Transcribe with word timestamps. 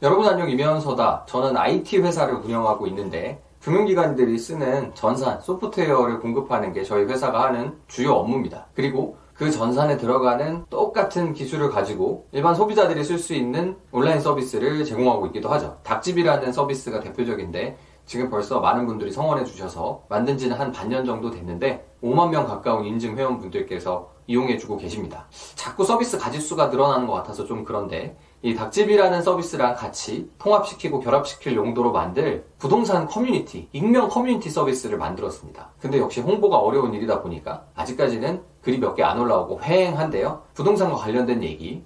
여러분 0.00 0.28
안녕 0.28 0.48
이면서다. 0.48 1.24
저는 1.26 1.56
IT 1.56 1.98
회사를 1.98 2.34
운영하고 2.34 2.86
있는데 2.86 3.42
금융기관들이 3.60 4.38
쓰는 4.38 4.94
전산, 4.94 5.40
소프트웨어를 5.40 6.20
공급하는 6.20 6.72
게 6.72 6.84
저희 6.84 7.04
회사가 7.04 7.42
하는 7.42 7.76
주요 7.88 8.12
업무입니다. 8.12 8.66
그리고 8.74 9.16
그 9.34 9.50
전산에 9.50 9.96
들어가는 9.96 10.66
똑같은 10.70 11.32
기술을 11.32 11.70
가지고 11.70 12.28
일반 12.30 12.54
소비자들이 12.54 13.02
쓸 13.02 13.18
수 13.18 13.34
있는 13.34 13.76
온라인 13.90 14.20
서비스를 14.20 14.84
제공하고 14.84 15.26
있기도 15.26 15.48
하죠. 15.48 15.78
닭집이라는 15.82 16.52
서비스가 16.52 17.00
대표적인데 17.00 17.76
지금 18.06 18.30
벌써 18.30 18.60
많은 18.60 18.86
분들이 18.86 19.10
성원해 19.10 19.44
주셔서 19.44 20.04
만든 20.08 20.38
지는 20.38 20.56
한 20.56 20.70
반년 20.70 21.04
정도 21.04 21.30
됐는데 21.30 21.84
5만 22.04 22.30
명 22.30 22.46
가까운 22.46 22.84
인증 22.84 23.16
회원분들께서 23.16 24.10
이용해 24.28 24.58
주고 24.58 24.76
계십니다. 24.76 25.26
자꾸 25.56 25.84
서비스 25.84 26.18
가짓수가 26.18 26.68
늘어나는 26.68 27.06
것 27.06 27.14
같아서 27.14 27.44
좀 27.44 27.64
그런데 27.64 28.16
이 28.40 28.54
닭집이라는 28.54 29.22
서비스랑 29.22 29.74
같이 29.74 30.30
통합시키고 30.38 31.00
결합시킬 31.00 31.56
용도로 31.56 31.90
만들 31.90 32.46
부동산 32.58 33.06
커뮤니티, 33.08 33.68
익명 33.72 34.08
커뮤니티 34.08 34.48
서비스를 34.48 34.96
만들었습니다. 34.96 35.70
근데 35.80 35.98
역시 35.98 36.20
홍보가 36.20 36.56
어려운 36.58 36.94
일이다 36.94 37.20
보니까 37.22 37.64
아직까지는 37.74 38.42
글이 38.62 38.78
몇 38.78 38.94
개 38.94 39.02
안 39.02 39.18
올라오고 39.18 39.58
휑한데요. 39.60 40.42
부동산과 40.54 40.96
관련된 40.96 41.42
얘기 41.42 41.82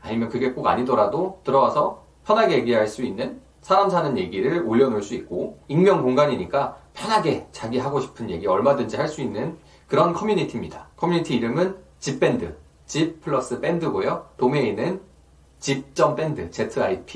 아니면 0.00 0.28
그게 0.28 0.52
꼭 0.52 0.68
아니더라도 0.68 1.40
들어가서 1.42 2.04
편하게 2.24 2.58
얘기할 2.58 2.86
수 2.86 3.02
있는 3.02 3.40
사람 3.60 3.90
사는 3.90 4.16
얘기를 4.16 4.62
올려놓을 4.64 5.02
수 5.02 5.14
있고 5.14 5.58
익명 5.66 6.02
공간이니까 6.02 6.76
편하게 6.94 7.48
자기 7.50 7.78
하고 7.78 7.98
싶은 8.00 8.30
얘기 8.30 8.46
얼마든지 8.46 8.96
할 8.96 9.08
수 9.08 9.20
있는 9.22 9.58
그런 9.88 10.12
커뮤니티입니다. 10.12 10.88
커뮤니티 10.96 11.34
이름은 11.34 11.76
집밴드, 11.98 12.56
집 12.86 13.20
플러스 13.22 13.60
밴드고요. 13.60 14.26
도메인은 14.36 15.00
집.밴드, 15.58 16.50
zip.band입니다. 16.50 17.06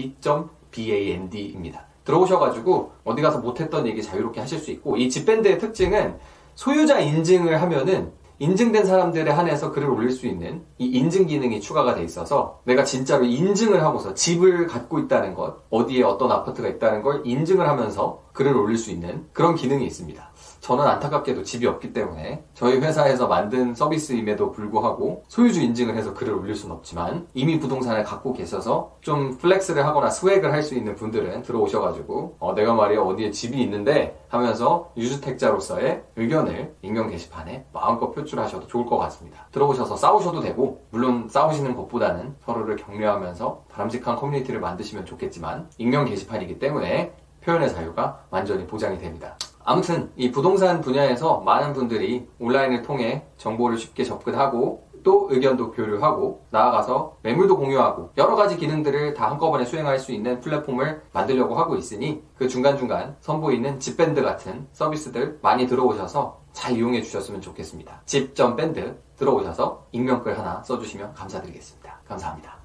들어오셔가지고 2.04 2.92
어디 3.04 3.22
가서 3.22 3.38
못했던 3.38 3.86
얘기 3.86 4.02
자유롭게 4.02 4.40
하실 4.40 4.58
수 4.58 4.70
있고 4.70 4.96
이 4.96 5.08
집밴드의 5.08 5.58
특징은 5.58 6.18
소유자 6.54 6.98
인증을 7.00 7.60
하면은 7.62 8.12
인증된 8.40 8.86
사람들에 8.86 9.30
한해서 9.30 9.70
글을 9.70 9.90
올릴 9.90 10.10
수 10.10 10.26
있는 10.26 10.62
이 10.78 10.86
인증 10.86 11.26
기능이 11.26 11.60
추가가 11.60 11.94
돼 11.94 12.02
있어서 12.02 12.60
내가 12.64 12.84
진짜로 12.84 13.24
인증을 13.24 13.82
하고서 13.82 14.14
집을 14.14 14.66
갖고 14.66 14.98
있다는 14.98 15.34
것, 15.34 15.58
어디에 15.68 16.02
어떤 16.02 16.32
아파트가 16.32 16.68
있다는 16.68 17.02
걸 17.02 17.20
인증을 17.26 17.68
하면서 17.68 18.22
글을 18.32 18.56
올릴 18.56 18.76
수 18.76 18.90
있는 18.90 19.26
그런 19.32 19.54
기능이 19.54 19.84
있습니다. 19.86 20.30
저는 20.60 20.86
안타깝게도 20.86 21.42
집이 21.42 21.66
없기 21.66 21.92
때문에 21.92 22.44
저희 22.54 22.78
회사에서 22.78 23.26
만든 23.26 23.74
서비스임에도 23.74 24.52
불구하고 24.52 25.24
소유주 25.28 25.62
인증을 25.62 25.96
해서 25.96 26.12
글을 26.12 26.34
올릴 26.34 26.54
수는 26.54 26.76
없지만 26.76 27.26
이미 27.34 27.58
부동산을 27.58 28.04
갖고 28.04 28.32
계셔서 28.34 28.96
좀 29.00 29.38
flex를 29.38 29.86
하거나 29.86 30.10
swag을 30.10 30.52
할 30.52 30.60
수 30.60 30.74
있는 30.74 30.94
분들은 30.94 31.42
들어오셔가지고 31.42 32.36
어, 32.38 32.54
내가 32.54 32.74
말이야 32.74 33.00
어디에 33.00 33.30
집이 33.30 33.58
있는데 33.62 34.22
하면서 34.28 34.92
유주택자로서의 34.98 36.02
의견을 36.16 36.74
익명 36.82 37.08
게시판에 37.08 37.64
마음껏 37.72 38.10
표출하셔도 38.12 38.66
좋을 38.66 38.84
것 38.84 38.98
같습니다. 38.98 39.46
들어오셔서 39.52 39.96
싸우셔도 39.96 40.40
되고 40.40 40.84
물론 40.90 41.28
싸우시는 41.30 41.74
것보다는 41.74 42.36
서로를 42.44 42.76
격려하면서 42.76 43.64
바람직한 43.70 44.16
커뮤니티를 44.16 44.60
만드시면 44.60 45.06
좋겠지만 45.06 45.70
익명 45.78 46.04
게시판이기 46.04 46.58
때문에 46.58 47.14
표현의 47.42 47.70
자유가 47.70 48.24
완전히 48.30 48.66
보장이 48.66 48.98
됩니다. 48.98 49.36
아무튼 49.64 50.10
이 50.16 50.30
부동산 50.30 50.80
분야에서 50.80 51.40
많은 51.40 51.72
분들이 51.72 52.26
온라인을 52.38 52.82
통해 52.82 53.24
정보를 53.36 53.78
쉽게 53.78 54.04
접근하고 54.04 54.88
또 55.02 55.28
의견도 55.30 55.72
교류하고 55.72 56.44
나아가서 56.50 57.16
매물도 57.22 57.56
공유하고 57.56 58.10
여러 58.16 58.34
가지 58.34 58.56
기능들을 58.56 59.14
다 59.14 59.30
한꺼번에 59.30 59.64
수행할 59.64 59.98
수 59.98 60.12
있는 60.12 60.40
플랫폼을 60.40 61.02
만들려고 61.12 61.54
하고 61.54 61.76
있으니 61.76 62.22
그 62.36 62.48
중간중간 62.48 63.16
선보이는 63.20 63.80
집밴드 63.80 64.22
같은 64.22 64.66
서비스들 64.72 65.38
많이 65.42 65.66
들어오셔서 65.66 66.40
잘 66.52 66.76
이용해 66.76 67.02
주셨으면 67.02 67.40
좋겠습니다. 67.40 68.02
집.밴드 68.06 69.00
들어오셔서 69.16 69.86
익명글 69.92 70.38
하나 70.38 70.62
써주시면 70.62 71.14
감사드리겠습니다. 71.14 72.00
감사합니다. 72.06 72.56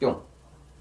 뿅. 0.00 0.29